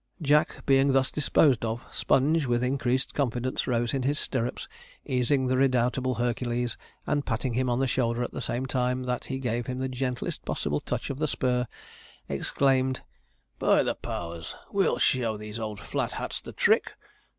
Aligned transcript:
Jack 0.19 0.65
being 0.65 0.93
thus 0.93 1.11
disposed 1.11 1.63
of, 1.63 1.83
Sponge, 1.91 2.47
with 2.47 2.63
increased 2.63 3.13
confidence, 3.13 3.67
rose 3.67 3.93
in 3.93 4.01
his 4.01 4.17
stirrups, 4.17 4.67
easing 5.05 5.45
the 5.45 5.55
redoubtable 5.57 6.15
Hercules; 6.15 6.75
and 7.05 7.23
patting 7.23 7.53
him 7.53 7.69
on 7.69 7.77
the 7.77 7.85
shoulder, 7.85 8.23
at 8.23 8.31
the 8.31 8.41
same 8.41 8.65
time 8.65 9.03
that 9.03 9.25
he 9.25 9.37
gave 9.37 9.67
him 9.67 9.77
the 9.77 9.87
gentlest 9.87 10.43
possible 10.43 10.79
touch 10.79 11.11
of 11.11 11.19
the 11.19 11.27
spur, 11.27 11.67
exclaimed, 12.27 13.01
'By 13.59 13.83
the 13.83 13.93
powers, 13.93 14.55
we'll 14.71 14.97
show 14.97 15.37
these 15.37 15.59
old 15.59 15.79
Flat 15.79 16.13
Hats 16.13 16.41
the 16.41 16.51
trick!' 16.51 16.93